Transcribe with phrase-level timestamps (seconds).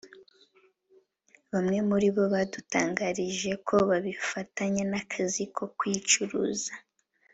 [1.51, 6.73] bamwe muri bo badutangarije ko babifatanya n’akazi ko kwicuruza